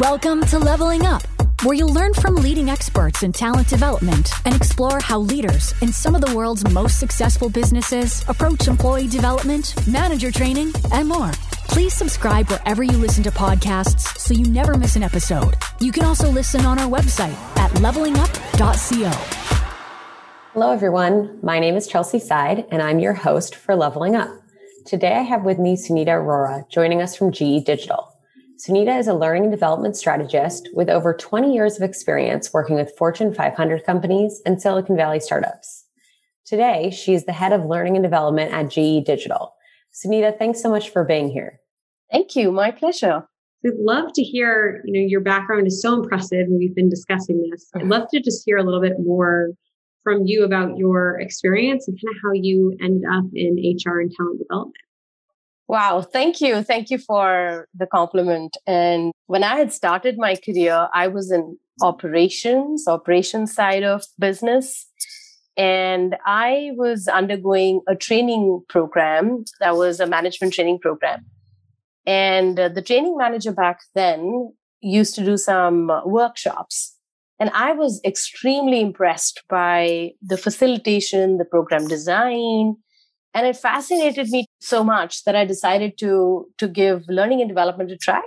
[0.00, 1.22] Welcome to Leveling Up,
[1.64, 6.14] where you'll learn from leading experts in talent development and explore how leaders in some
[6.14, 11.30] of the world's most successful businesses approach employee development, manager training, and more.
[11.68, 15.58] Please subscribe wherever you listen to podcasts so you never miss an episode.
[15.78, 19.10] You can also listen on our website at levelingup.co.
[20.54, 21.38] Hello, everyone.
[21.42, 24.30] My name is Chelsea Side, and I'm your host for Leveling Up.
[24.86, 28.11] Today, I have with me Sunita Arora, joining us from GE Digital.
[28.62, 32.96] Sunita is a learning and development strategist with over 20 years of experience working with
[32.96, 35.84] Fortune 500 companies and Silicon Valley startups.
[36.46, 39.52] Today, she is the head of learning and development at GE Digital.
[39.92, 41.58] Sunita, thanks so much for being here.
[42.12, 42.52] Thank you.
[42.52, 43.26] My pleasure.
[43.64, 47.44] We'd love to hear, you know, your background is so impressive and we've been discussing
[47.50, 47.68] this.
[47.74, 49.48] I'd love to just hear a little bit more
[50.04, 54.12] from you about your experience and kind of how you ended up in HR and
[54.12, 54.76] talent development.
[55.72, 56.62] Wow, thank you.
[56.62, 58.58] Thank you for the compliment.
[58.66, 64.86] And when I had started my career, I was in operations, operations side of business.
[65.56, 71.24] And I was undergoing a training program that was a management training program.
[72.04, 74.52] And uh, the training manager back then
[74.82, 76.98] used to do some uh, workshops.
[77.40, 82.76] And I was extremely impressed by the facilitation, the program design,
[83.34, 87.90] and it fascinated me so much that I decided to, to give learning and development
[87.90, 88.22] a try.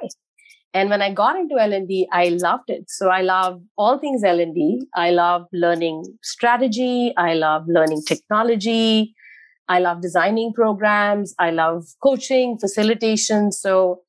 [0.73, 2.89] And when I got into L&D, I loved it.
[2.89, 4.87] So I love all things L&D.
[4.93, 7.13] I love learning strategy.
[7.17, 9.15] I love learning technology.
[9.69, 11.33] I love designing programs.
[11.39, 13.51] I love coaching, facilitation.
[13.51, 14.01] So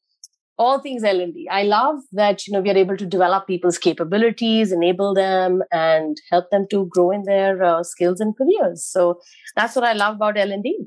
[0.59, 1.49] all things L&D.
[1.51, 6.17] I love that, you know, we are able to develop people's capabilities, enable them and
[6.31, 8.85] help them to grow in their uh, skills and careers.
[8.85, 9.21] So
[9.55, 10.87] that's what I love about L&D.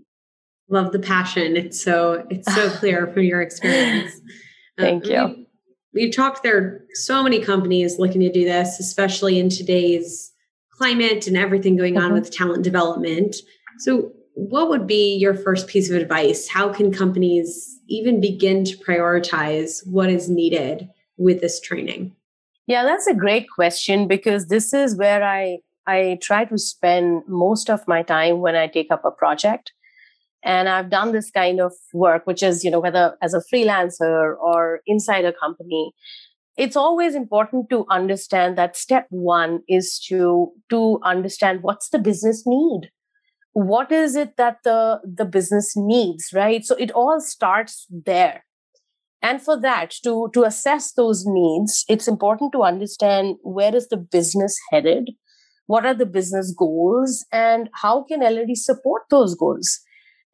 [0.70, 1.56] Love the passion.
[1.56, 4.14] It's so, it's so clear from your experience.
[4.78, 5.46] Thank uh, you.
[5.94, 10.32] We, have talked there are so many companies looking to do this, especially in today's
[10.72, 12.14] climate and everything going on mm-hmm.
[12.16, 13.36] with talent development.
[13.80, 14.12] So
[14.48, 16.48] what would be your first piece of advice?
[16.48, 22.16] How can companies even begin to prioritize what is needed with this training?
[22.66, 27.70] Yeah, that's a great question because this is where I I try to spend most
[27.70, 29.74] of my time when I take up a project.
[30.44, 34.38] And I've done this kind of work, which is, you know, whether as a freelancer
[34.38, 35.92] or inside a company,
[36.56, 42.44] it's always important to understand that step one is to to understand what's the business
[42.46, 42.92] need
[43.54, 46.64] what is it that the the business needs right?
[46.64, 48.46] So it all starts there.
[49.22, 53.98] And for that to to assess those needs it's important to understand where is the
[53.98, 55.10] business headed
[55.70, 59.80] what are the business goals and how can L&D support those goals?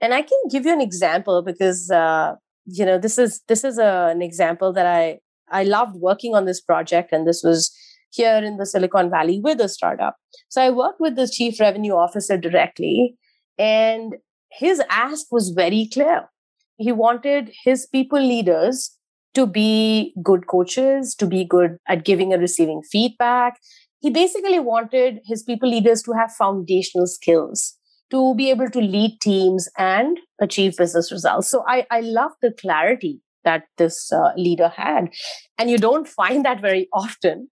[0.01, 3.77] And i can give you an example because uh, you know this is this is
[3.77, 7.71] a, an example that i i loved working on this project and this was
[8.15, 10.15] here in the Silicon Valley with a startup.
[10.49, 13.15] So I worked with the chief revenue officer directly,
[13.57, 14.15] and
[14.51, 16.29] his ask was very clear.
[16.77, 18.91] He wanted his people leaders
[19.33, 23.59] to be good coaches, to be good at giving and receiving feedback.
[23.99, 27.75] He basically wanted his people leaders to have foundational skills
[28.11, 31.49] to be able to lead teams and achieve business results.
[31.49, 35.09] So I, I love the clarity that this uh, leader had.
[35.57, 37.49] And you don't find that very often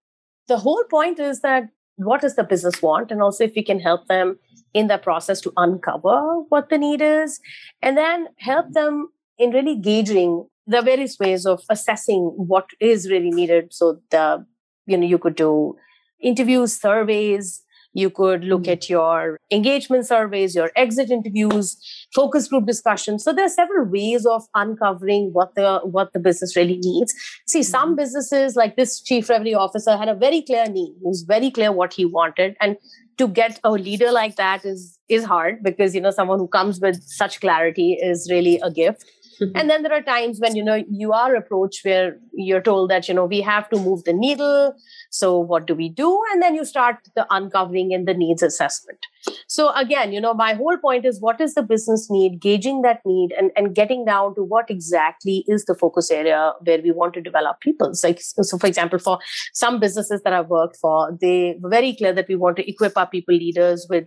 [0.48, 3.10] the whole point is that what does the business want?
[3.10, 4.38] And also if we can help them
[4.72, 7.40] in the process to uncover what the need is
[7.80, 13.30] and then help them in really gauging the various ways of assessing what is really
[13.30, 13.72] needed.
[13.72, 14.44] So the
[14.86, 15.76] you know you could do
[16.20, 17.62] interviews surveys
[17.94, 18.72] you could look mm-hmm.
[18.72, 21.76] at your engagement surveys, your exit interviews,
[22.14, 23.24] focus group discussions.
[23.24, 27.14] So there are several ways of uncovering what the what the business really needs.
[27.46, 27.96] See, some mm-hmm.
[27.96, 30.90] businesses like this chief revenue officer had a very clear need.
[30.90, 32.56] It was very clear what he wanted.
[32.60, 32.76] And
[33.16, 36.80] to get a leader like that is is hard because you know someone who comes
[36.80, 39.04] with such clarity is really a gift
[39.40, 39.56] Mm-hmm.
[39.56, 43.08] and then there are times when you know you are approached where you're told that
[43.08, 44.74] you know we have to move the needle
[45.10, 46.20] so what do we do?
[46.32, 48.98] And then you start the uncovering and the needs assessment.
[49.46, 53.00] So again you know my whole point is what is the business need gauging that
[53.06, 57.14] need and, and getting down to what exactly is the focus area where we want
[57.14, 57.94] to develop people.
[57.94, 59.18] So, like, so for example for
[59.52, 62.96] some businesses that i've worked for they were very clear that we want to equip
[62.96, 64.04] our people leaders with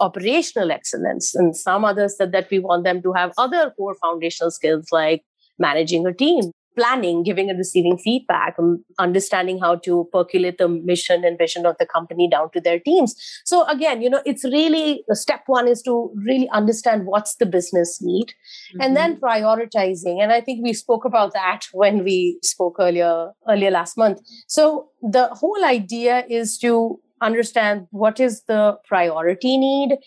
[0.00, 1.34] operational excellence.
[1.34, 5.24] And some others said that we want them to have other core foundational skills like
[5.58, 11.24] managing a team, planning, giving and receiving feedback, um, understanding how to percolate the mission
[11.24, 13.16] and vision of the company down to their teams.
[13.44, 17.98] So again, you know, it's really step one is to really understand what's the business
[18.00, 18.80] need mm-hmm.
[18.80, 20.22] and then prioritizing.
[20.22, 24.20] And I think we spoke about that when we spoke earlier, earlier last month.
[24.46, 29.98] So the whole idea is to understand what is the priority need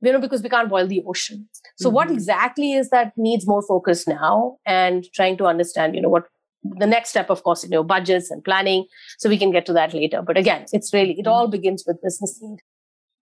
[0.00, 1.96] you know because we can't boil the ocean so mm-hmm.
[1.96, 6.26] what exactly is that needs more focus now and trying to understand you know what
[6.62, 8.84] the next step of course you know budgets and planning
[9.18, 12.02] so we can get to that later but again it's really it all begins with
[12.02, 12.58] business need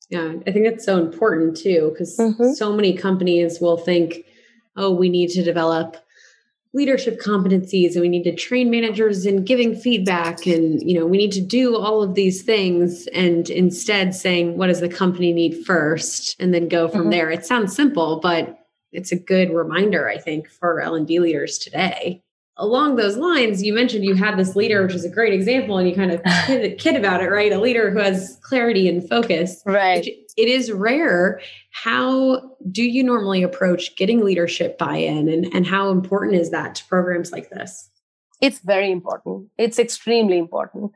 [0.10, 2.52] yeah i think it's so important too because mm-hmm.
[2.52, 4.26] so many companies will think
[4.78, 5.98] oh we need to develop
[6.74, 11.18] leadership competencies and we need to train managers in giving feedback and you know we
[11.18, 15.66] need to do all of these things and instead saying what does the company need
[15.66, 16.36] first?
[16.40, 17.10] and then go from mm-hmm.
[17.12, 17.30] there.
[17.30, 18.58] It sounds simple but
[18.94, 22.22] it's a good reminder i think for l&d leaders today
[22.58, 25.90] along those lines, you mentioned you had this leader, which is a great example, and
[25.90, 27.52] you kind of kid, kid about it, right?
[27.52, 29.62] A leader who has clarity and focus.
[29.66, 30.08] Right.
[30.38, 31.42] It is rare.
[31.72, 36.76] How do you normally approach getting leadership buy in, and, and how important is that
[36.76, 37.90] to programs like this?
[38.42, 39.48] It's very important.
[39.58, 40.92] It's extremely important.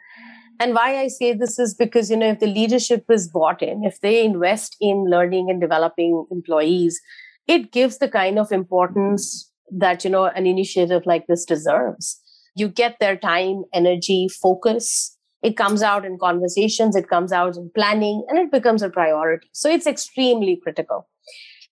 [0.60, 3.83] And why I say this is because, you know, if the leadership is bought in,
[3.83, 7.00] if they invest in learning and developing employees,
[7.48, 12.19] it gives the kind of importance that you know an initiative like this deserves.
[12.55, 15.15] You get their time energy focus.
[15.43, 19.49] It comes out in conversations it comes out in planning and it becomes a priority.
[19.53, 21.07] So it's extremely critical.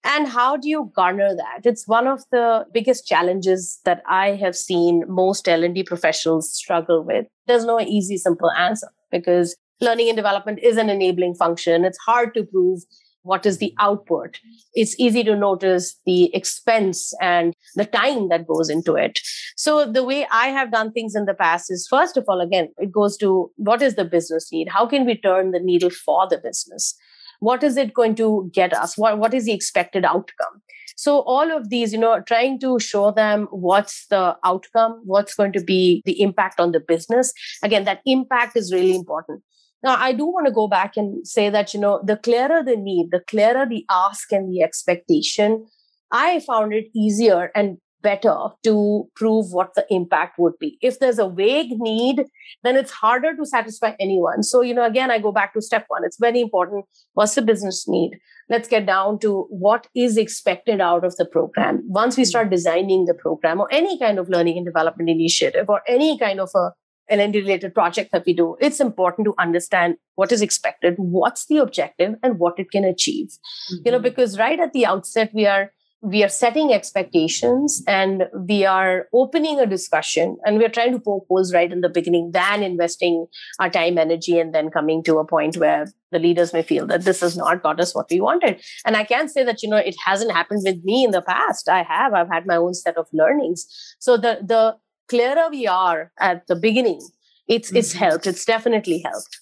[0.04, 1.62] And how do you garner that?
[1.64, 7.26] It's one of the biggest challenges that i have seen most l&d professionals struggle with.
[7.48, 11.86] There's no easy simple answer because learning and development is an enabling function.
[11.86, 12.82] It's hard to prove
[13.26, 14.40] what is the output?
[14.74, 19.20] It's easy to notice the expense and the time that goes into it.
[19.58, 22.70] So the way i have done things in the past is first of all again
[22.78, 24.70] it goes to what is the business need?
[24.70, 26.96] How can we turn the needle for the business?
[27.40, 28.98] What is it going to get us?
[28.98, 30.62] What, what is the expected outcome?
[30.96, 35.52] So all of these you know trying to show them what's the outcome what's going
[35.54, 37.34] to be the impact on the business.
[37.64, 39.42] Again that impact is really important
[39.86, 42.76] now, I do want to go back and say that, you know, the clearer the
[42.76, 45.68] need, the clearer the ask and the expectation,
[46.12, 50.80] I found it easier and better to prove what the impact would be.
[50.82, 52.24] If there's a vague need,
[52.64, 54.42] then it's harder to satisfy anyone.
[54.42, 56.04] So, you know, again, I go back to step one.
[56.04, 56.86] It's very important.
[57.14, 58.18] What's the business need?
[58.50, 61.84] Let's get down to what is expected out of the program.
[61.86, 65.82] Once we start designing the program or any kind of learning and development initiative or
[65.88, 66.72] any kind of a
[67.10, 71.58] L&D related project that we do, it's important to understand what is expected, what's the
[71.58, 73.28] objective, and what it can achieve.
[73.28, 73.76] Mm-hmm.
[73.86, 74.04] You know, mm-hmm.
[74.04, 75.72] because right at the outset, we are
[76.06, 81.26] we are setting expectations and we are opening a discussion and we're trying to poke
[81.28, 83.26] holes right in the beginning than investing
[83.60, 87.06] our time energy and then coming to a point where the leaders may feel that
[87.06, 89.78] this has not got us what we wanted and i can say that you know
[89.78, 92.98] it hasn't happened with me in the past i have i've had my own set
[92.98, 93.66] of learnings
[94.00, 94.76] so the the
[95.08, 97.02] clearer we are at the beginning,
[97.48, 97.78] it's mm-hmm.
[97.78, 98.28] it's helped.
[98.28, 99.40] It's definitely helped.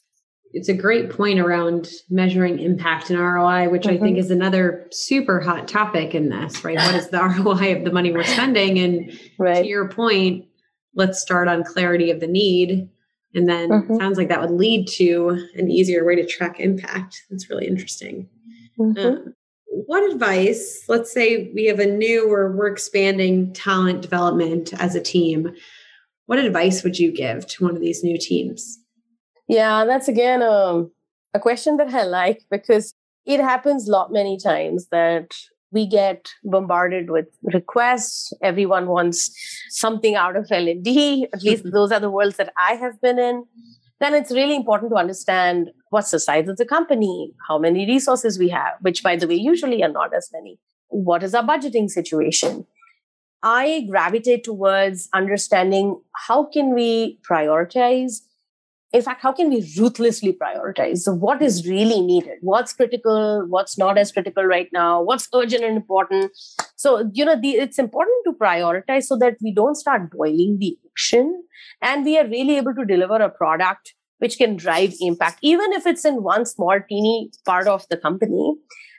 [0.56, 3.90] It's a great point around measuring impact and ROI, which mm-hmm.
[3.90, 4.26] I think mm-hmm.
[4.26, 6.78] is another super hot topic in this, right?
[6.78, 8.78] What is the ROI of the money we're spending?
[8.78, 9.64] And right.
[9.64, 10.46] to your point,
[10.94, 12.88] let's start on clarity of the need.
[13.34, 13.96] And then mm-hmm.
[13.96, 17.24] sounds like that would lead to an easier way to track impact.
[17.32, 18.30] That's really interesting.
[18.78, 19.32] Mm-hmm.
[19.86, 25.02] What advice, let's say we have a new or we're expanding talent development as a
[25.02, 25.52] team,
[26.28, 28.80] what advice would you give to one of these new teams?
[29.48, 30.92] Yeah, that's again um,
[31.34, 32.94] a question that I like because
[33.26, 35.34] it happens a lot many times that
[35.72, 38.32] we get bombarded with requests.
[38.42, 39.32] Everyone wants
[39.74, 43.44] something out of l&d at least those are the worlds that i have been in
[44.04, 48.38] then it's really important to understand what's the size of the company, how many resources
[48.38, 50.60] we have, which, by the way, usually are not as many.
[50.90, 52.66] What is our budgeting situation?
[53.42, 58.22] I gravitate towards understanding how can we prioritize.
[58.94, 61.00] In fact, how can we ruthlessly prioritize?
[61.00, 62.38] So what is really needed?
[62.42, 63.46] What's critical?
[63.48, 65.02] What's not as critical right now?
[65.02, 66.32] What's urgent and important?
[66.84, 70.78] So, you know, the, it's important to prioritize so that we don't start boiling the
[70.92, 71.44] ocean
[71.82, 75.40] and we are really able to deliver a product which can drive impact.
[75.42, 78.56] Even if it's in one small teeny part of the company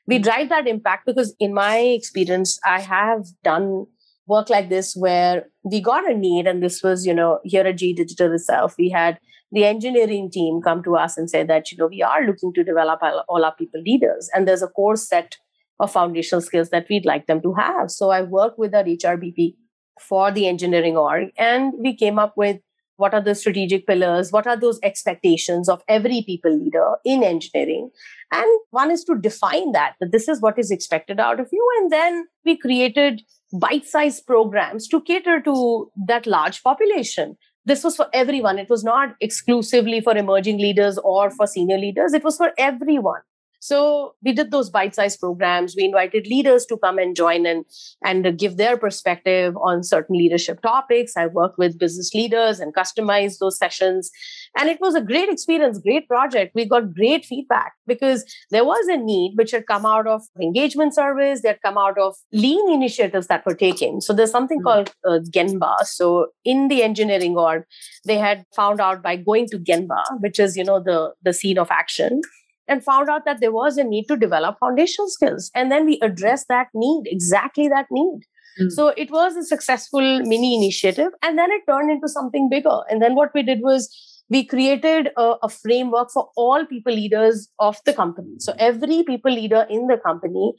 [0.06, 3.86] we drive that impact because in my experience i have done
[4.26, 7.78] work like this where we got a need and this was you know here at
[7.78, 9.18] GE Digital itself we had
[9.54, 12.64] the engineering team come to us and say that you know we are looking to
[12.64, 14.28] develop all our people leaders.
[14.34, 15.36] And there's a core set
[15.80, 19.54] of foundational skills that we'd like them to have so i worked with our hrbp
[20.00, 21.28] for the engineering org.
[21.36, 22.60] And we came up with
[22.96, 24.30] what are the strategic pillars?
[24.30, 27.90] What are those expectations of every people leader in engineering?
[28.30, 31.68] And one is to define that, that this is what is expected out of you.
[31.80, 37.36] And then we created bite sized programs to cater to that large population.
[37.64, 38.58] This was for everyone.
[38.58, 42.12] It was not exclusively for emerging leaders or for senior leaders.
[42.12, 43.22] It was for everyone.
[43.64, 45.74] So we did those bite-sized programs.
[45.74, 47.64] We invited leaders to come and join and,
[48.04, 51.16] and give their perspective on certain leadership topics.
[51.16, 54.10] I worked with business leaders and customized those sessions.
[54.58, 56.54] And it was a great experience, great project.
[56.54, 60.94] We got great feedback because there was a need which had come out of engagement
[60.94, 64.02] surveys, that come out of lean initiatives that were taken.
[64.02, 64.66] So there's something mm-hmm.
[64.66, 65.86] called uh, Genba.
[65.86, 67.64] So in the engineering org,
[68.04, 71.56] they had found out by going to Genba, which is, you know, the, the scene
[71.56, 72.20] of action
[72.68, 75.50] and found out that there was a need to develop foundational skills.
[75.54, 78.20] And then we addressed that need, exactly that need.
[78.60, 78.70] Mm.
[78.70, 81.12] So it was a successful mini initiative.
[81.22, 82.80] And then it turned into something bigger.
[82.88, 83.88] And then what we did was
[84.30, 88.34] we created a, a, framework for all people leaders of the company.
[88.38, 90.54] So every people leader in the company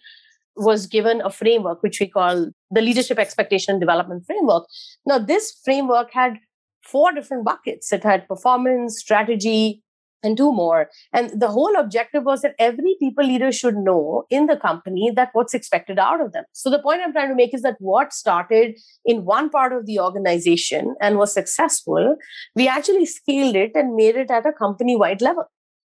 [0.55, 4.65] was given a framework, which we call the leadership expectation development framework.
[5.05, 6.37] Now, this framework had
[6.83, 7.91] four different buckets.
[7.91, 9.81] It had performance, strategy,
[10.25, 10.89] and do more.
[11.13, 15.29] And the whole objective was that every people leader should know in the company that
[15.33, 16.43] what's expected out of them.
[16.51, 19.85] So the point I'm trying to make is that what started in one part of
[19.85, 22.15] the organization and was successful,
[22.55, 25.45] we actually scaled it and made it at a company wide level.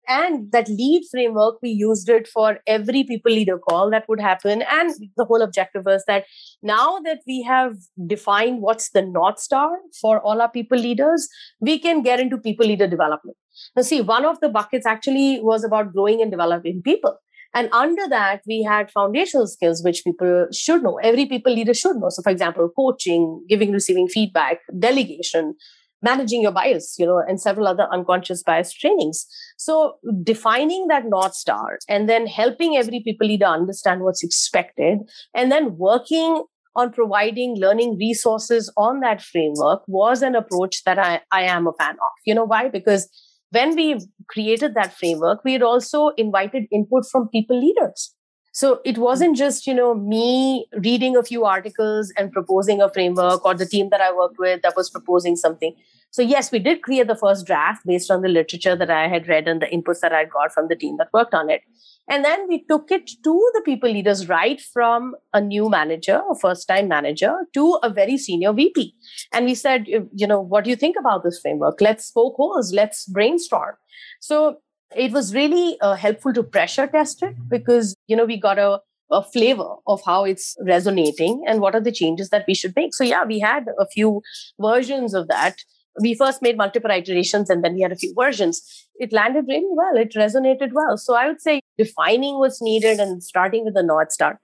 [0.09, 4.63] And that lead framework, we used it for every people leader call that would happen.
[4.63, 6.25] And the whole objective was that
[6.63, 9.71] now that we have defined what's the North Star
[10.01, 11.29] for all our people leaders,
[11.61, 13.37] we can get into people leader development.
[13.77, 17.17] Now, see, one of the buckets actually was about growing and developing people.
[17.55, 20.99] And under that, we had foundational skills which people should know.
[21.03, 22.09] Every people leader should know.
[22.09, 25.55] So, for example, coaching, giving, receiving feedback, delegation,
[26.03, 29.27] managing your bias, you know, and several other unconscious bias trainings.
[29.57, 34.99] So defining that North Star and then helping every people leader understand what's expected
[35.35, 36.45] and then working
[36.75, 41.73] on providing learning resources on that framework was an approach that I, I am a
[41.79, 42.11] fan of.
[42.25, 42.69] You know why?
[42.69, 43.09] Because
[43.53, 48.15] when we created that framework, we had also invited input from people leaders.
[48.53, 53.45] So it wasn't just, you know, me reading a few articles and proposing a framework
[53.45, 55.75] or the team that I worked with that was proposing something.
[56.11, 59.27] So yes, we did create the first draft based on the literature that I had
[59.27, 61.63] read and the inputs that I got from the team that worked on it.
[62.11, 66.35] And then we took it to the people leaders right from a new manager, a
[66.39, 68.95] first time manager, to a very senior VP.
[69.33, 71.81] And we said, you know, what do you think about this framework?
[71.81, 73.77] Let's poke holes, let's brainstorm.
[74.21, 74.59] So
[74.97, 78.81] it was really uh, helpful to pressure test it because, you know, we got a,
[79.11, 82.95] a flavor of how it's resonating and what are the changes that we should make.
[82.95, 84.23] So, yeah, we had a few
[84.59, 85.57] versions of that
[86.01, 88.63] we first made multiple iterations and then we had a few versions.
[88.97, 89.97] It landed really well.
[89.97, 90.97] It resonated well.
[90.97, 94.41] So I would say defining what's needed and starting with the North Star.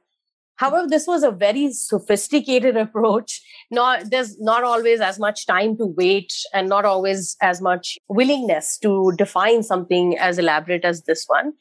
[0.58, 3.40] However, this was a very sophisticated approach.
[3.70, 8.78] Not there's not always as much time to wait and not always as much willingness
[8.78, 11.52] to define something as elaborate as this one.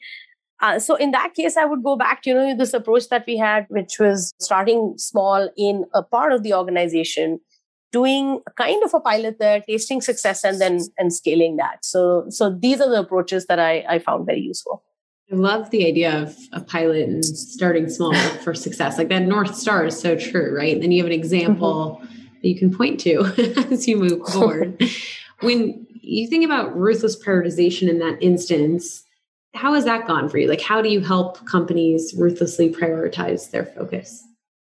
[0.60, 3.24] Uh, so in that case, I would go back to you know this approach that
[3.26, 7.38] we had, which was starting small in a part of the organization,
[7.92, 11.84] doing kind of a pilot there, tasting success, and then and scaling that.
[11.84, 14.82] So so these are the approaches that I, I found very useful.
[15.30, 18.96] I love the idea of a pilot and starting small for success.
[18.96, 20.72] Like that North Star is so true, right?
[20.72, 22.14] And then you have an example mm-hmm.
[22.42, 23.24] that you can point to
[23.70, 24.82] as you move forward.
[25.40, 29.04] when you think about ruthless prioritization in that instance,
[29.54, 30.48] how has that gone for you?
[30.48, 34.24] Like, how do you help companies ruthlessly prioritize their focus?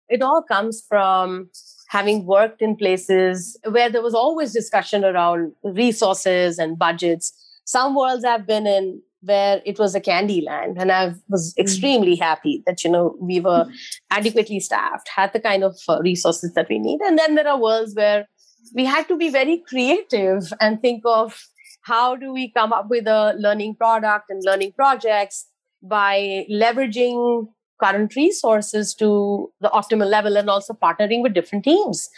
[0.08, 1.51] It all comes from
[1.89, 7.34] having worked in places where there was always discussion around resources and budgets.
[7.65, 11.61] Some worlds I've been in where it was a candy land and i was hmm.
[11.61, 13.65] extremely happy that you know we were
[14.11, 17.59] adequately staffed had the kind of uh, resources that we need and then there are
[17.59, 18.27] worlds where
[18.73, 21.41] we had to be very creative and think of
[21.83, 25.47] how do we come up with a learning product and learning projects
[25.81, 27.47] by leveraging
[27.81, 32.09] current resources to the optimal level and also partnering with different teams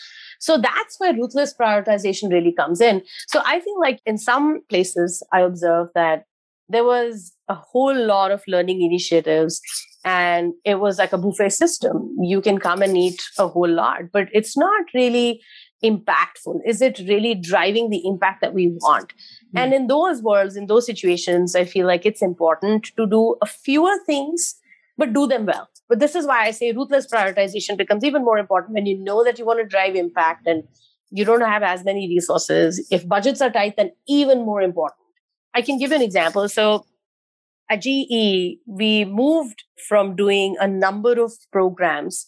[0.41, 3.03] so that's where ruthless prioritization really comes in.
[3.27, 6.25] So I feel like in some places I observe that
[6.71, 9.61] there was a whole lot of learning initiatives
[10.03, 14.11] and it was like a buffet system you can come and eat a whole lot
[14.11, 15.41] but it's not really
[15.83, 19.57] impactful is it really driving the impact that we want mm-hmm.
[19.57, 23.45] and in those worlds in those situations i feel like it's important to do a
[23.45, 24.55] fewer things
[25.01, 25.67] but do them well.
[25.89, 29.23] But this is why I say ruthless prioritization becomes even more important when you know
[29.23, 30.63] that you want to drive impact and
[31.09, 32.87] you don't have as many resources.
[32.91, 35.00] If budgets are tight, then even more important.
[35.53, 36.47] I can give you an example.
[36.49, 36.85] So
[37.69, 42.25] at GE, we moved from doing a number of programs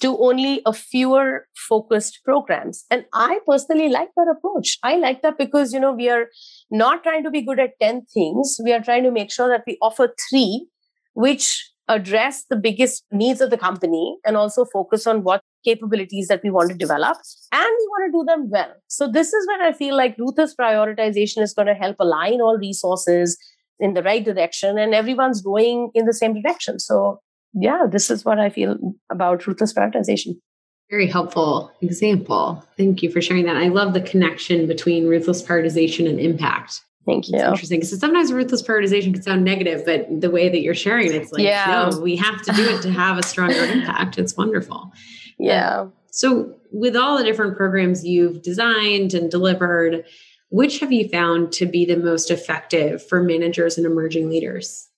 [0.00, 2.84] to only a fewer focused programs.
[2.90, 4.78] And I personally like that approach.
[4.82, 6.26] I like that because, you know, we are
[6.70, 8.58] not trying to be good at 10 things.
[8.62, 10.68] We are trying to make sure that we offer three,
[11.14, 16.42] which address the biggest needs of the company and also focus on what capabilities that
[16.42, 17.16] we want to develop
[17.52, 18.72] and we want to do them well.
[18.88, 22.56] So this is where I feel like ruthless prioritization is going to help align all
[22.58, 23.38] resources
[23.78, 26.78] in the right direction and everyone's going in the same direction.
[26.78, 27.20] So
[27.52, 28.76] yeah, this is what I feel
[29.10, 30.36] about ruthless prioritization.
[30.90, 32.64] Very helpful example.
[32.76, 33.56] Thank you for sharing that.
[33.56, 36.82] I love the connection between ruthless prioritization and impact.
[37.06, 37.36] Thank you.
[37.36, 41.06] It's interesting because sometimes ruthless prioritization can sound negative, but the way that you're sharing
[41.06, 41.88] it, it's like, yeah.
[41.90, 44.18] no, we have to do it to have a stronger impact.
[44.18, 44.92] It's wonderful.
[45.38, 45.82] Yeah.
[45.82, 50.04] Um, so, with all the different programs you've designed and delivered,
[50.48, 54.88] which have you found to be the most effective for managers and emerging leaders?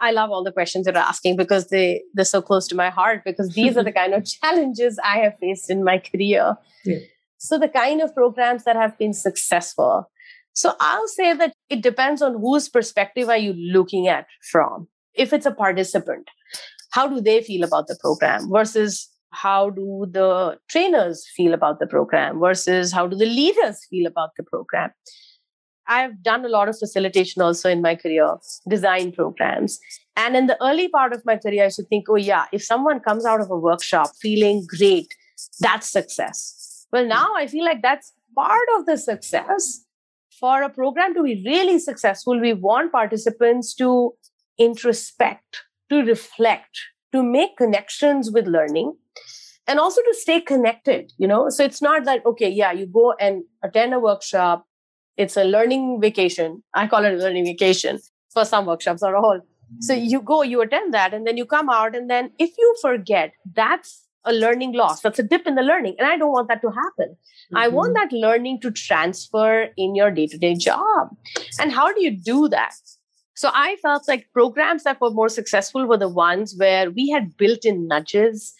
[0.00, 3.22] I love all the questions you're asking because they they're so close to my heart
[3.24, 6.56] because these are the kind of challenges I have faced in my career.
[6.84, 6.98] Yeah.
[7.38, 10.10] So the kind of programs that have been successful.
[10.54, 14.88] So I'll say that it depends on whose perspective are you looking at from.
[15.14, 16.28] If it's a participant,
[16.90, 21.86] how do they feel about the program versus how do the trainers feel about the
[21.86, 24.90] program versus how do the leaders feel about the program?
[25.86, 28.36] I've done a lot of facilitation also in my career,
[28.68, 29.78] design programs.
[30.16, 32.62] And in the early part of my career, I used to think, oh, yeah, if
[32.62, 35.14] someone comes out of a workshop feeling great,
[35.60, 36.86] that's success.
[36.92, 39.83] Well, now I feel like that's part of the success.
[40.44, 44.12] For a program to be really successful, we want participants to
[44.58, 46.80] introspect, to reflect,
[47.12, 48.94] to make connections with learning
[49.66, 53.14] and also to stay connected you know so it's not that okay yeah you go
[53.18, 54.66] and attend a workshop
[55.16, 56.62] it's a learning vacation.
[56.74, 58.00] I call it a learning vacation
[58.32, 59.40] for some workshops or all.
[59.80, 60.04] So mm-hmm.
[60.04, 61.96] you go, you attend that, and then you come out.
[61.96, 65.00] And then if you forget, that's a learning loss.
[65.00, 65.96] That's a dip in the learning.
[65.98, 67.14] And I don't want that to happen.
[67.14, 67.56] Mm-hmm.
[67.56, 71.08] I want that learning to transfer in your day to day job.
[71.60, 72.74] And how do you do that?
[73.36, 77.36] So I felt like programs that were more successful were the ones where we had
[77.36, 78.54] built in nudges.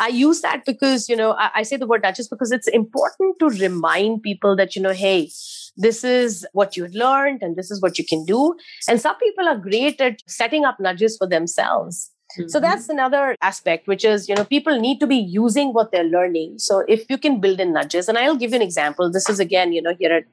[0.00, 3.38] I use that because, you know, I, I say the word nudges because it's important
[3.38, 5.30] to remind people that, you know, hey,
[5.76, 8.56] this is what you learned and this is what you can do.
[8.88, 12.10] And some people are great at setting up nudges for themselves.
[12.36, 12.48] Mm-hmm.
[12.48, 16.04] So that's another aspect, which is, you know, people need to be using what they're
[16.04, 16.58] learning.
[16.58, 19.10] So if you can build in nudges, and I'll give you an example.
[19.10, 20.24] This is again, you know, here at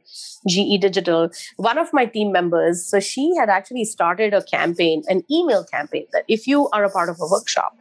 [0.48, 5.24] GE Digital, one of my team members, so she had actually started a campaign, an
[5.32, 7.78] email campaign that if you are a part of a workshop,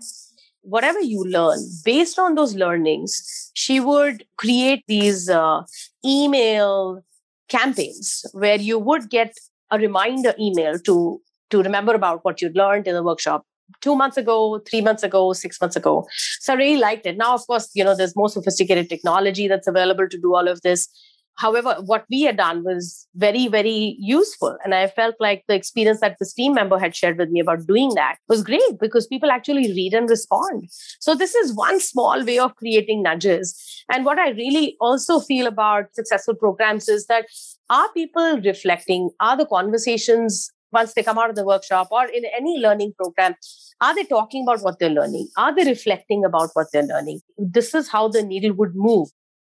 [0.63, 5.63] whatever you learn, based on those learnings, she would create these uh,
[6.05, 7.05] email
[7.49, 9.37] campaigns where you would get
[9.71, 13.45] a reminder email to to remember about what you'd learned in the workshop
[13.81, 16.07] two months ago, three months ago, six months ago.
[16.41, 17.17] So I really liked it.
[17.17, 20.61] Now, of course, you know, there's more sophisticated technology that's available to do all of
[20.63, 20.89] this.
[21.37, 24.57] However, what we had done was very, very useful.
[24.65, 27.67] And I felt like the experience that this team member had shared with me about
[27.67, 30.69] doing that was great because people actually read and respond.
[31.01, 33.59] So this is one small way of creating nudges.
[33.91, 37.25] And what I really also feel about successful programs is that
[37.71, 39.11] are people reflecting?
[39.19, 43.35] Are the conversations once they come out of the workshop or in any learning program,
[43.81, 45.29] are they talking about what they're learning?
[45.37, 47.21] Are they reflecting about what they're learning?
[47.39, 49.09] This is how the needle would move.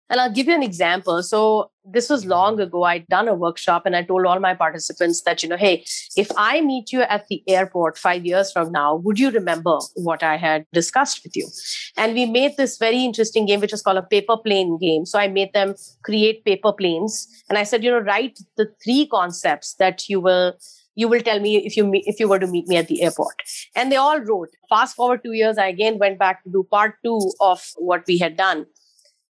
[0.09, 1.21] And I'll give you an example.
[1.21, 2.83] So this was long ago.
[2.83, 5.85] I'd done a workshop and I told all my participants that, you know, hey,
[6.17, 10.23] if I meet you at the airport five years from now, would you remember what
[10.23, 11.47] I had discussed with you?
[11.95, 15.05] And we made this very interesting game, which is called a paper plane game.
[15.05, 17.27] So I made them create paper planes.
[17.47, 20.53] And I said, you know, write the three concepts that you will
[21.01, 23.47] you will tell me if you if you were to meet me at the airport
[23.75, 26.99] and they all wrote fast forward 2 years i again went back to do part
[27.09, 27.17] 2
[27.51, 28.65] of what we had done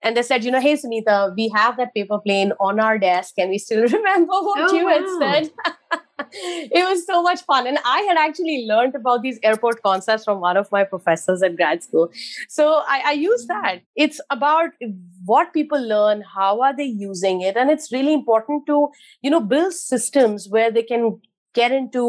[0.03, 3.35] and they said, you know, hey, Sunita, we have that paper plane on our desk.
[3.35, 4.91] Can we still remember what oh, you wow.
[4.91, 5.99] had said?
[6.31, 7.67] it was so much fun.
[7.67, 11.55] And I had actually learned about these airport concepts from one of my professors at
[11.55, 12.09] grad school.
[12.47, 13.47] So I, I use mm.
[13.47, 13.81] that.
[13.95, 14.69] It's about
[15.25, 17.57] what people learn, how are they using it?
[17.57, 18.89] And it's really important to,
[19.21, 21.19] you know, build systems where they can
[21.59, 22.05] get into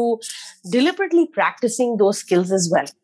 [0.77, 2.95] deliberately practicing those skills as well.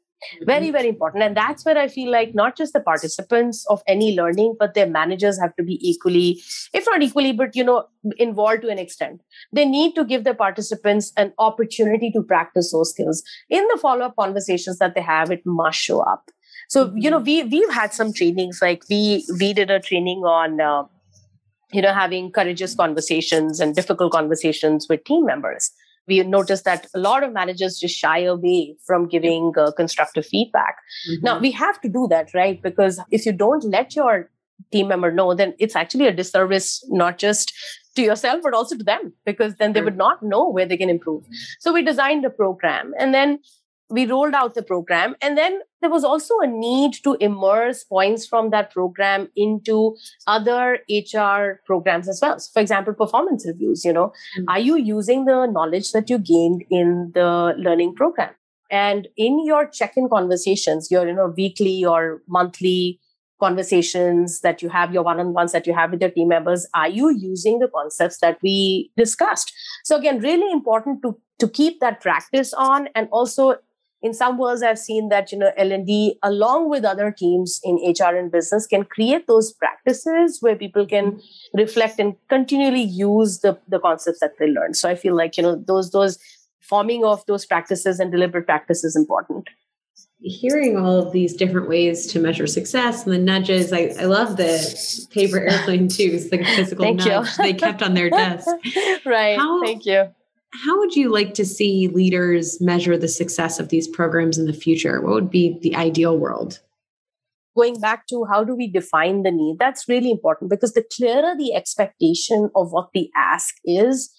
[0.49, 1.23] very very important.
[1.23, 4.87] And that's where i feel like not just the participants of any learning but their
[4.87, 6.41] managers have to be equally
[6.79, 7.75] if not equally but you know
[8.27, 9.21] involved to an extent.
[9.59, 13.23] They need to give the participants an opportunity to practice those skills.
[13.49, 16.35] In the follow up conversations that they have it must show up.
[16.69, 17.49] So you know mm-hmm.
[17.49, 20.83] we we've had some trainings like we we did a training on uh,
[21.71, 25.71] you know having courageous conversations and difficult conversations with team members
[26.07, 30.77] we noticed that a lot of managers just shy away from giving uh, constructive feedback.
[31.09, 31.25] Mm-hmm.
[31.25, 32.61] Now, we have to do that, right?
[32.61, 34.29] Because if you don't let your
[34.71, 37.53] team member know, then it's actually a disservice, not just
[37.95, 40.89] to yourself, but also to them, because then they would not know where they can
[40.89, 41.23] improve.
[41.59, 43.39] So we designed a program and then
[43.89, 48.25] we rolled out the program and then there was also a need to immerse points
[48.25, 49.95] from that program into
[50.25, 52.39] other hr programs as well.
[52.39, 54.07] So for example performance reviews you know.
[54.07, 54.49] Mm-hmm.
[54.49, 58.31] are you using the knowledge that you gained in the learning program?
[58.71, 62.99] And in your check-in conversations your you know weekly or monthly
[63.39, 67.13] conversations that you have your one-on-ones that you have with your team members are you
[67.15, 69.53] using the concepts that we discussed?
[69.83, 73.55] So again really important to to keep that practice on and also
[74.05, 78.15] in some worlds i've seen that you know l&d along with other teams in hr
[78.15, 81.59] and business can create those practices where people can mm-hmm.
[81.59, 84.73] reflect and continually use the, the concepts that they learn.
[84.73, 86.19] So i feel like you know those those
[86.61, 89.47] forming of those practices and deliberate practice is important.
[90.19, 94.37] Hearing all of these different ways to measure success and the nudges i, I love
[94.37, 94.51] the
[95.11, 98.47] paper airplane too it's like a physical nudge they kept on their desk.
[99.05, 99.37] Right.
[99.37, 100.13] How, thank you
[100.53, 104.53] how would you like to see leaders measure the success of these programs in the
[104.53, 105.01] future?
[105.01, 106.59] What would be the ideal world?
[107.55, 111.35] Going back to how do we define the need, that's really important because the clearer
[111.37, 114.13] the expectation of what the ask is,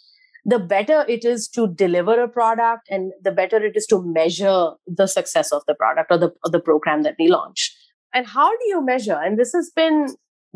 [0.45, 4.71] the better it is to deliver a product and the better it is to measure
[4.87, 7.77] the success of the product or the, or the program that we launch.
[8.15, 9.19] And how do you measure?
[9.21, 10.07] And this has been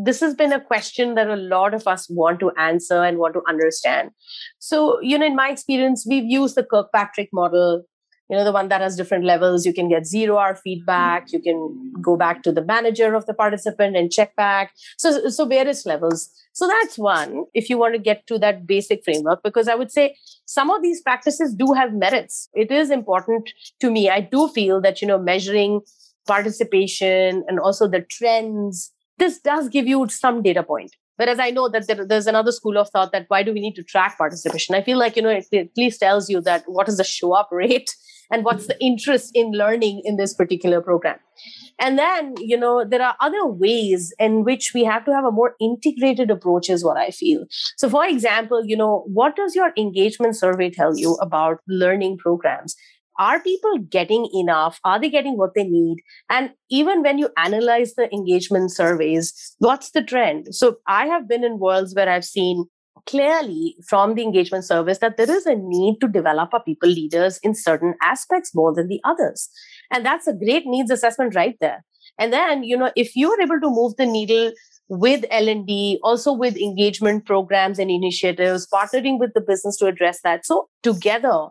[0.05, 3.35] this has been a question that a lot of us want to answer and want
[3.35, 4.11] to understand.
[4.59, 7.85] So, you know, in my experience, we've used the Kirkpatrick model,
[8.29, 9.67] you know, the one that has different levels.
[9.67, 11.33] You can get zero hour feedback.
[11.33, 14.73] You can go back to the manager of the participant and check back.
[14.99, 16.31] So, so various levels.
[16.53, 19.91] So that's one, if you want to get to that basic framework, because I would
[19.91, 22.49] say some of these practices do have merits.
[22.55, 24.11] It is important to me.
[24.11, 25.81] I do feel that, you know, measuring
[26.27, 30.97] participation and also the trends this does give you some data point.
[31.17, 33.75] Whereas I know that there, there's another school of thought that why do we need
[33.75, 34.75] to track participation?
[34.75, 37.35] I feel like, you know, it, at least tells you that what is the show
[37.35, 37.95] up rate
[38.31, 41.19] and what's the interest in learning in this particular program.
[41.79, 45.31] And then, you know, there are other ways in which we have to have a
[45.31, 47.45] more integrated approach, is what I feel.
[47.77, 52.77] So, for example, you know, what does your engagement survey tell you about learning programs?
[53.21, 54.81] Are people getting enough?
[54.83, 55.99] Are they getting what they need?
[56.31, 60.55] And even when you analyze the engagement surveys, what's the trend?
[60.55, 62.65] So I have been in worlds where I've seen
[63.07, 67.39] clearly from the engagement service that there is a need to develop our people leaders
[67.43, 69.51] in certain aspects more than the others.
[69.93, 71.85] And that's a great needs assessment right there.
[72.19, 74.53] And then, you know, if you're able to move the needle
[74.89, 80.45] with L&D, also with engagement programs and initiatives, partnering with the business to address that.
[80.45, 81.49] So together,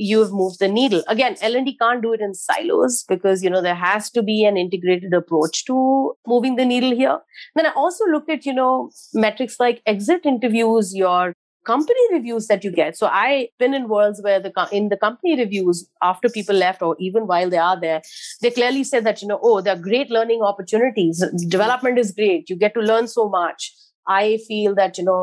[0.00, 1.02] you've moved the needle.
[1.14, 4.56] Again l&d can't do it in silos because you know there has to be an
[4.56, 7.18] integrated approach to moving the needle here.
[7.54, 11.34] Then i also look at you know metrics like exit interviews your
[11.66, 12.96] company reviews that you get.
[12.96, 16.96] So i've been in worlds where the in the company reviews after people left or
[17.08, 18.00] even while they are there
[18.40, 21.22] they clearly say that you know oh there are great learning opportunities.
[21.58, 22.48] Development is great.
[22.48, 23.70] You get to learn so much.
[24.06, 25.20] I feel that you know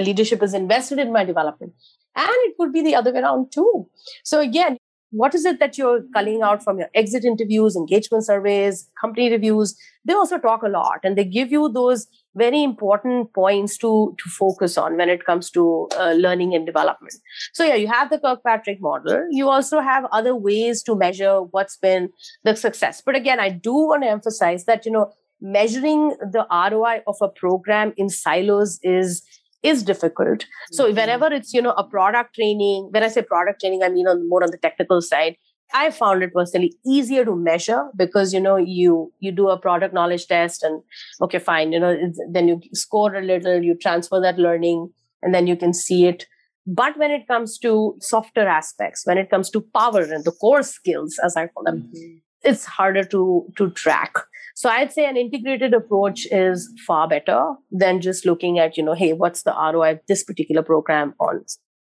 [0.00, 1.72] the leadership is invested in my development
[2.18, 3.88] and it could be the other way around too.
[4.24, 4.76] So again,
[5.10, 9.74] what is it that you're culling out from your exit interviews, engagement surveys, company reviews?
[10.04, 14.30] They also talk a lot and they give you those very important points to, to
[14.30, 17.14] focus on when it comes to uh, learning and development.
[17.54, 19.26] So, yeah, you have the Kirkpatrick model.
[19.30, 22.10] You also have other ways to measure what's been
[22.44, 23.02] the success.
[23.04, 27.28] But again, I do want to emphasize that, you know, measuring the ROI of a
[27.28, 29.22] program in silos is
[29.62, 30.40] is difficult.
[30.40, 30.74] Mm-hmm.
[30.74, 34.06] So whenever it's, you know, a product training, when I say product training, I mean
[34.06, 35.36] on more on the technical side.
[35.74, 39.92] I found it personally easier to measure because you know you you do a product
[39.92, 40.82] knowledge test and
[41.20, 41.94] okay fine you know
[42.32, 44.90] then you score a little you transfer that learning
[45.22, 46.24] and then you can see it
[46.66, 50.62] but when it comes to softer aspects when it comes to power and the core
[50.62, 52.16] skills as i call them mm-hmm.
[52.42, 54.14] It's harder to to track
[54.58, 58.92] so I'd say an integrated approach is far better than just looking at, you know,
[58.92, 61.44] hey, what's the ROI of this particular program on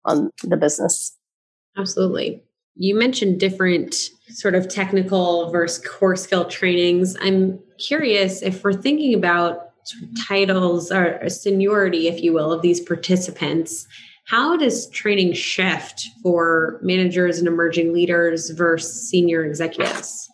[0.05, 1.18] on the business?
[1.76, 2.40] Absolutely.
[2.76, 3.96] You mentioned different
[4.28, 7.16] sort of technical versus core skill trainings.
[7.20, 12.62] I'm curious if we're thinking about sort of titles or seniority, if you will, of
[12.62, 13.88] these participants.
[14.26, 20.28] How does training shift for managers and emerging leaders versus senior executives?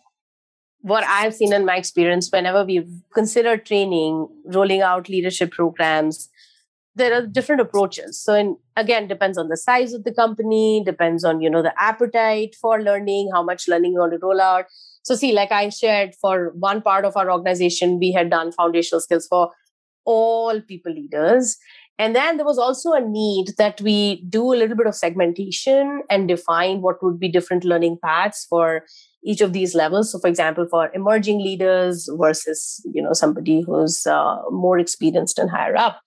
[0.81, 6.29] What I've seen in my experience, whenever we've considered training, rolling out leadership programs,
[6.95, 8.21] there are different approaches.
[8.21, 11.73] So in, again depends on the size of the company depends on you know the
[11.81, 14.65] appetite for learning how much learning you want to roll out.
[15.03, 19.01] So see like i shared for one part of our organization we had done foundational
[19.01, 19.51] skills for
[20.05, 21.57] all people leaders.
[21.97, 26.03] And then there was also a need that we do a little bit of segmentation
[26.09, 28.85] and define what would be different learning paths for
[29.23, 34.05] each of these levels so for example for emerging leaders versus you know somebody who's
[34.07, 36.01] uh, more experienced and higher up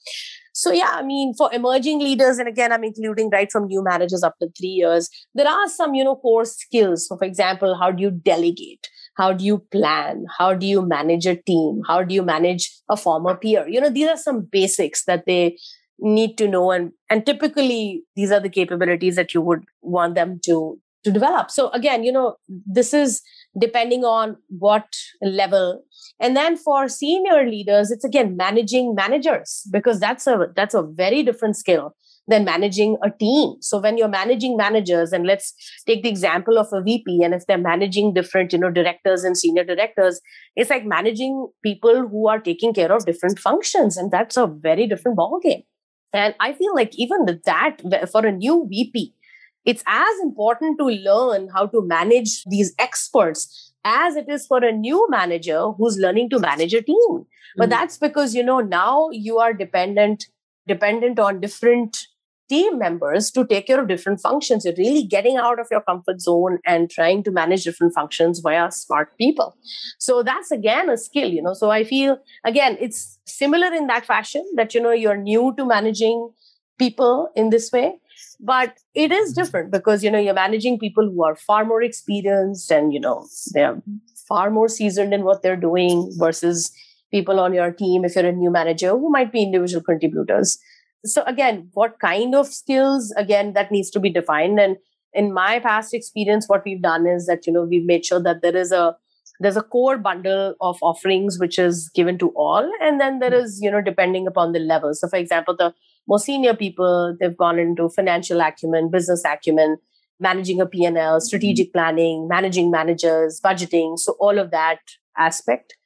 [0.54, 4.22] so, yeah, I mean, for emerging leaders, and again, I'm including right from new managers
[4.22, 7.08] up to three years, there are some, you know, core skills.
[7.08, 8.86] So, for example, how do you delegate?
[9.16, 10.26] How do you plan?
[10.38, 11.80] How do you manage a team?
[11.86, 13.66] How do you manage a former peer?
[13.66, 15.56] You know, these are some basics that they
[15.98, 16.70] need to know.
[16.70, 21.50] And, and typically, these are the capabilities that you would want them to to develop.
[21.50, 23.22] So again, you know, this is
[23.58, 24.86] depending on what
[25.20, 25.82] level.
[26.20, 31.22] And then for senior leaders, it's again managing managers because that's a that's a very
[31.22, 31.94] different skill
[32.28, 33.56] than managing a team.
[33.60, 35.52] So when you're managing managers, and let's
[35.86, 39.36] take the example of a VP, and if they're managing different, you know, directors and
[39.36, 40.20] senior directors,
[40.54, 44.86] it's like managing people who are taking care of different functions, and that's a very
[44.86, 45.64] different ballgame.
[46.12, 47.78] And I feel like even that
[48.10, 49.14] for a new VP,
[49.64, 54.72] it's as important to learn how to manage these experts as it is for a
[54.72, 56.96] new manager who's learning to manage a team.
[56.98, 57.58] Mm-hmm.
[57.58, 60.26] But that's because, you know, now you are dependent,
[60.66, 62.06] dependent on different
[62.48, 64.64] team members to take care of different functions.
[64.64, 68.70] You're really getting out of your comfort zone and trying to manage different functions via
[68.70, 69.56] smart people.
[69.98, 71.54] So that's again a skill, you know.
[71.54, 75.64] So I feel again, it's similar in that fashion that, you know, you're new to
[75.64, 76.30] managing
[76.78, 77.94] people in this way
[78.42, 82.70] but it is different because you know you're managing people who are far more experienced
[82.70, 83.80] and you know they're
[84.28, 86.72] far more seasoned in what they're doing versus
[87.10, 90.58] people on your team if you're a new manager who might be individual contributors.
[91.04, 94.58] So again what kind of skills again that needs to be defined?
[94.58, 94.76] And
[95.12, 98.42] in my past experience what we've done is that you know we've made sure that
[98.42, 98.96] there is a
[99.40, 103.60] there's a core bundle of offerings which is given to all and then there is
[103.60, 105.74] you know depending upon the level so for example the
[106.08, 109.76] more senior people, they've gone into financial acumen, business acumen,
[110.18, 111.20] managing a P&L, mm-hmm.
[111.20, 113.98] strategic planning, managing managers, budgeting.
[113.98, 114.78] So all of that
[115.16, 115.76] aspect.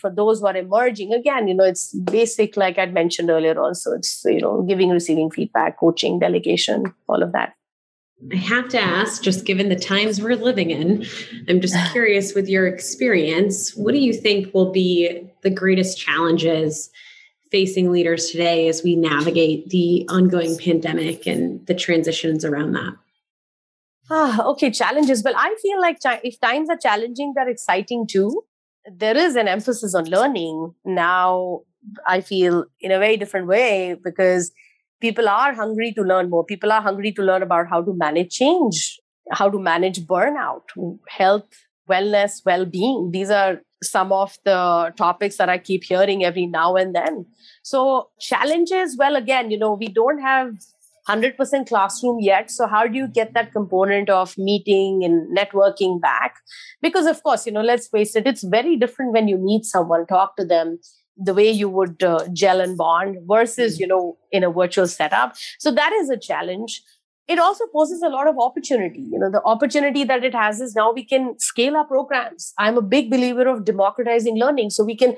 [0.00, 3.92] For those who are emerging, again, you know, it's basic, like I'd mentioned earlier also.
[3.92, 7.52] It's, you know, giving, receiving feedback, coaching, delegation, all of that.
[8.32, 11.04] I have to ask, just given the times we're living in,
[11.48, 16.90] I'm just curious with your experience, what do you think will be the greatest challenges
[17.50, 22.94] facing leaders today as we navigate the ongoing pandemic and the transitions around that?
[24.10, 25.22] Ah, okay, challenges.
[25.22, 28.42] Well, I feel like if times are challenging, they're exciting too.
[28.90, 31.62] There is an emphasis on learning now.
[32.06, 34.52] I feel in a very different way because
[35.00, 36.44] people are hungry to learn more.
[36.44, 39.00] People are hungry to learn about how to manage change,
[39.32, 40.62] how to manage burnout,
[41.08, 41.48] health,
[41.88, 43.10] wellness, well being.
[43.12, 47.26] These are some of the topics that I keep hearing every now and then.
[47.62, 50.54] So, challenges, well, again, you know, we don't have
[51.08, 52.50] 100% classroom yet.
[52.50, 56.36] So, how do you get that component of meeting and networking back?
[56.80, 60.06] Because, of course, you know, let's face it, it's very different when you meet someone,
[60.06, 60.78] talk to them
[61.16, 65.36] the way you would uh, gel and bond versus, you know, in a virtual setup.
[65.58, 66.82] So, that is a challenge
[67.26, 69.00] it also poses a lot of opportunity.
[69.00, 72.52] You know, the opportunity that it has is now we can scale our programs.
[72.58, 74.70] I'm a big believer of democratizing learning.
[74.70, 75.16] So we can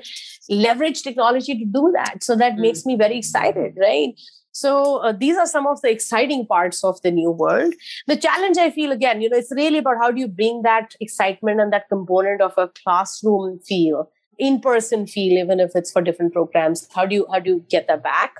[0.49, 2.23] leverage technology to do that.
[2.23, 2.59] So that mm.
[2.59, 4.13] makes me very excited, right?
[4.53, 7.73] So uh, these are some of the exciting parts of the new world.
[8.07, 10.95] The challenge I feel again, you know, it's really about how do you bring that
[11.01, 16.33] excitement and that component of a classroom feel, in-person feel, even if it's for different
[16.33, 16.87] programs.
[16.93, 18.35] How do you how do you get that back?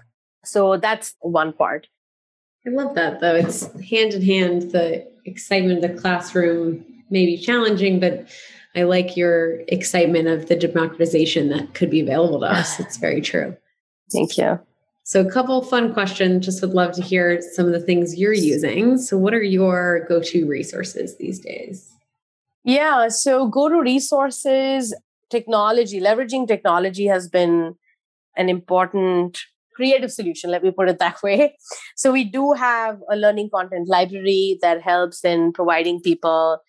[0.46, 1.88] So that's one part.
[2.66, 3.36] I love that though.
[3.36, 4.72] It's hand in hand.
[4.72, 8.28] The excitement of the classroom may be challenging, but
[8.76, 12.80] I like your excitement of the democratization that could be available to us.
[12.88, 13.56] It's very true.
[14.12, 14.60] Thank you.
[15.04, 16.46] So, a couple fun questions.
[16.46, 18.98] Just would love to hear some of the things you're using.
[18.98, 21.90] So, what are your go to resources these days?
[22.66, 23.08] Yeah.
[23.08, 24.94] So, go to resources,
[25.30, 27.76] technology, leveraging technology has been
[28.36, 29.40] an important
[29.76, 31.56] creative solution, let me put it that way.
[31.96, 36.60] So we do have a learning content library that helps in providing people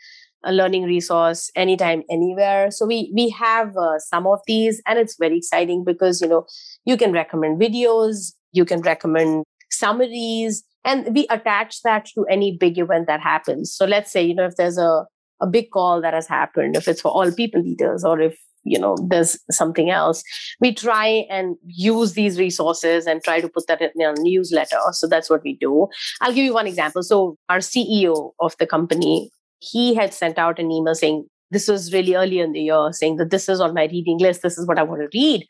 [0.44, 5.16] a learning resource anytime anywhere so we we have uh, some of these and it's
[5.18, 6.46] very exciting because you know
[6.84, 12.78] you can recommend videos you can recommend summaries and we attach that to any big
[12.78, 15.04] event that happens so let's say you know if there's a
[15.40, 18.38] a big call that has happened if it's for all people leaders or if
[18.68, 20.22] you know there's something else
[20.60, 25.06] we try and use these resources and try to put that in a newsletter so
[25.06, 25.88] that's what we do
[26.20, 30.58] i'll give you one example so our ceo of the company he had sent out
[30.58, 33.74] an email saying this was really early in the year saying that this is on
[33.74, 35.46] my reading list this is what i want to read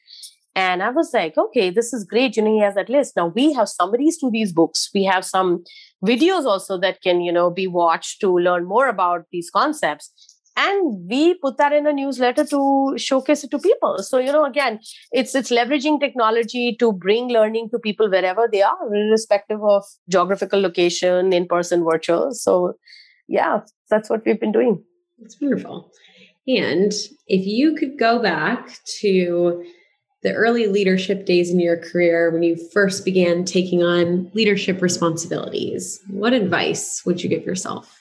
[0.59, 2.37] and I was like, okay, this is great.
[2.37, 3.15] You know, he has that list.
[3.17, 4.91] Now we have summaries to these books.
[4.93, 5.63] We have some
[6.05, 10.13] videos also that can, you know, be watched to learn more about these concepts.
[10.61, 13.99] And we put that in a newsletter to showcase it to people.
[14.03, 14.81] So, you know, again,
[15.13, 20.61] it's it's leveraging technology to bring learning to people wherever they are, irrespective of geographical
[20.61, 22.33] location, in-person, virtual.
[22.33, 22.73] So
[23.29, 24.83] yeah, that's what we've been doing.
[25.21, 25.93] That's wonderful.
[26.49, 26.93] And
[27.29, 29.65] if you could go back to
[30.25, 36.01] the early leadership days in your career when you first began taking on leadership responsibilities,
[36.09, 37.98] what advice would you give yourself?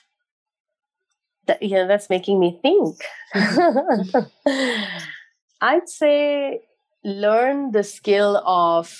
[1.48, 3.02] That, yeah, that's making me think.
[5.60, 6.60] I'd say
[7.04, 8.94] learn the skill of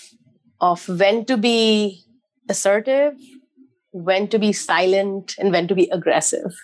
[0.60, 2.02] of when to be
[2.48, 3.14] assertive,
[3.92, 6.56] when to be silent, and when to be aggressive.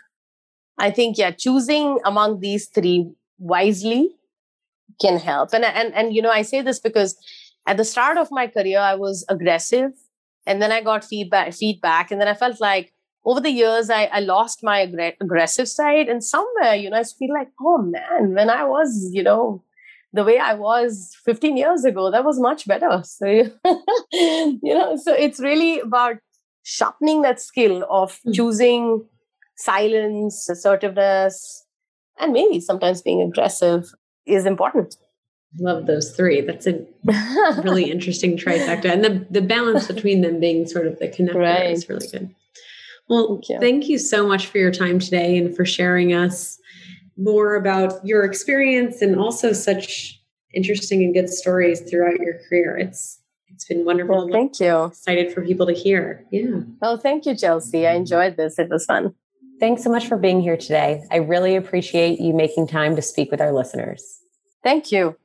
[0.79, 4.17] I think yeah, choosing among these three wisely
[5.01, 5.53] can help.
[5.53, 7.17] And and and you know, I say this because
[7.69, 9.93] at the start of my career, I was aggressive,
[10.47, 12.94] and then I got feedback, feedback, and then I felt like
[13.25, 17.05] over the years, I, I lost my aggr- aggressive side, and somewhere, you know, I
[17.05, 19.63] feel like, oh man, when I was, you know,
[20.13, 23.03] the way I was 15 years ago, that was much better.
[23.15, 23.51] So, you
[24.63, 26.17] know, so it's really about
[26.63, 28.33] sharpening that skill of mm-hmm.
[28.33, 29.05] choosing
[29.57, 31.67] silence, assertiveness,
[32.19, 33.93] and maybe sometimes being aggressive
[34.27, 34.97] is important.
[35.59, 36.41] Love those three.
[36.41, 36.85] That's a
[37.63, 38.87] really interesting trifecta.
[38.87, 41.71] And the, the balance between them being sort of the connector right.
[41.71, 42.35] is really good.
[43.09, 43.61] Well, thank you.
[43.61, 46.59] thank you so much for your time today and for sharing us
[47.17, 50.21] more about your experience and also such
[50.53, 52.77] interesting and good stories throughout your career.
[52.79, 54.17] It's it's been wonderful.
[54.17, 54.85] Well, thank you.
[54.87, 56.25] Excited for people to hear.
[56.33, 56.61] Yeah.
[56.83, 57.87] Oh, thank you, Chelsea.
[57.87, 58.59] I enjoyed this.
[58.59, 59.15] It was fun.
[59.61, 61.05] Thanks so much for being here today.
[61.13, 64.21] I really appreciate you making time to speak with our listeners.
[64.65, 65.17] Thank you.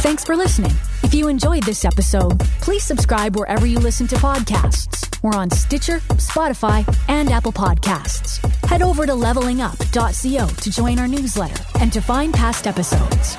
[0.00, 0.72] Thanks for listening.
[1.02, 5.15] If you enjoyed this episode, please subscribe wherever you listen to podcasts.
[5.26, 8.38] We're on Stitcher, Spotify, and Apple Podcasts.
[8.68, 13.34] Head over to levelingup.co to join our newsletter and to find past episodes.